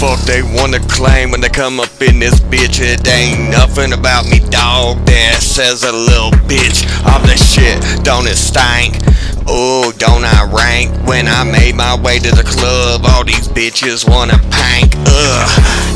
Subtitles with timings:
[0.00, 2.80] fuck they wanna claim when they come up in this bitch?
[2.80, 5.04] It ain't nothing about me, dog.
[5.06, 6.88] That says a little bitch.
[7.04, 8.98] I'm the shit, don't it stank?
[9.46, 10.90] Oh, don't I rank?
[11.06, 14.94] When I made my way to the club, all these bitches wanna pank.
[15.06, 15.50] Ugh,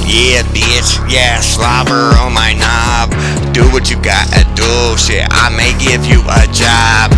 [0.07, 3.11] yeah, bitch, yeah, slobber on my knob.
[3.55, 5.27] Do what you gotta do, shit.
[5.31, 7.15] I may give you a job.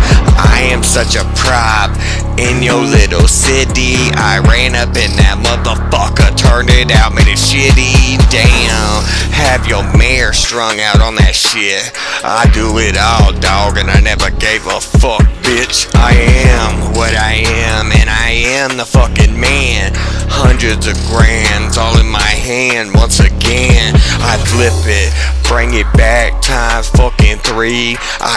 [0.67, 1.95] Am such a prop
[2.37, 3.95] in your little city.
[4.19, 8.19] I ran up in that motherfucker, turned it out, made it shitty.
[8.27, 8.99] Damn,
[9.31, 11.95] have your mare strung out on that shit.
[12.19, 15.87] I do it all, dog, and I never gave a fuck, bitch.
[15.95, 16.11] I
[16.51, 19.95] am what I am, and I am the fucking man.
[20.27, 23.95] Hundreds of grands all in my hand once again.
[24.19, 25.15] I flip it,
[25.47, 27.16] bring it back times three.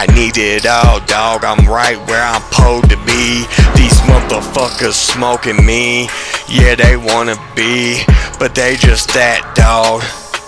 [0.01, 1.45] I need it all, dog.
[1.45, 3.45] I'm right where I'm supposed to be.
[3.77, 6.09] These motherfuckers smoking me.
[6.49, 8.01] Yeah, they wanna be,
[8.39, 10.01] but they just that, dog.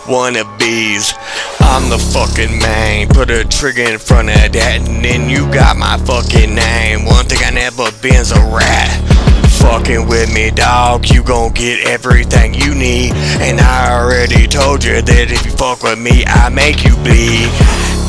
[0.09, 1.13] Wannabes.
[1.59, 3.09] I'm the fucking man.
[3.09, 7.05] Put a Trigga in front of that, and then you got my fucking name.
[7.05, 8.89] One thing I never been's a rat.
[9.61, 13.13] Fucking with me, dog, you gon' get everything you need.
[13.37, 17.53] And I already told you that if you fuck with me, I make you bleed.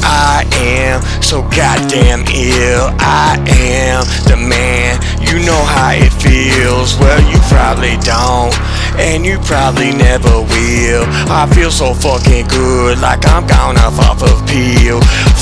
[0.05, 2.93] I am so goddamn ill.
[3.01, 5.01] I am the man.
[5.25, 6.95] You know how it feels.
[7.01, 8.55] Well, you probably don't.
[9.01, 11.05] And you probably never will.
[11.27, 15.01] I feel so fucking good, like I'm gone off off of peel.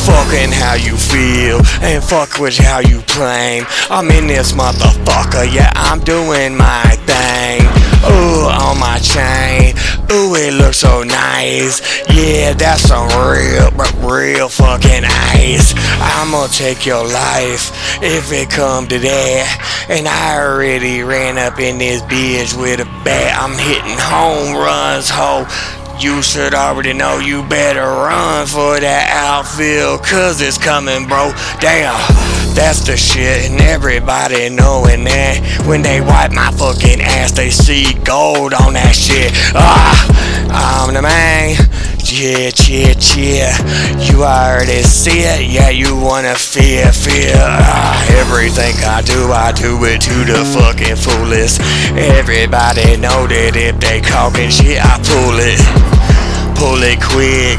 [0.08, 3.64] Fucking how you feel, and fuck with how you claim.
[3.91, 7.62] I'm in this motherfucker, yeah, I'm doing my thing.
[8.08, 9.76] Ooh, on my chain.
[10.12, 11.80] Ooh, it looks so nice.
[12.12, 13.70] Yeah, that's some real,
[14.06, 15.72] real fucking ice.
[16.00, 19.86] I'ma take your life if it come to that.
[19.88, 23.41] And I already ran up in this bitch with a bat.
[23.41, 25.46] I'm hitting home runs, ho.
[25.98, 31.32] You should already know you better run for that outfield, cause it's coming, bro.
[31.60, 31.97] Damn,
[32.54, 35.64] that's the shit, and everybody knowing that.
[35.66, 39.32] When they wipe my fucking ass, they see gold on that shit.
[39.54, 41.56] Ah, I'm the man.
[42.04, 43.98] Yeah, yeah, yeah.
[43.98, 45.50] You already see it.
[45.50, 47.34] Yeah, you wanna fear, fear.
[47.36, 51.60] Ah, everything I do, I do it to the fucking fullest.
[51.96, 55.91] Everybody know that if they talking shit, I pull it.
[56.62, 57.59] Pull it quick.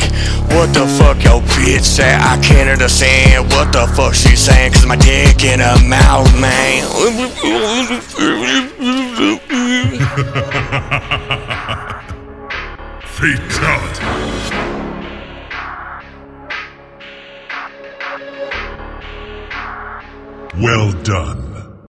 [0.56, 2.16] What the fuck your bitch say?
[2.16, 4.72] I can't understand what the fuck she saying.
[4.72, 6.88] Cause my dick in her mouth, man.
[13.03, 14.06] Fatality.
[20.64, 21.53] Well done.